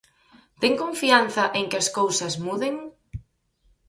[0.61, 2.75] Ten confianza en que as cousas muden?